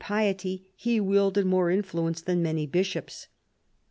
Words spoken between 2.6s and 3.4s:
bishops.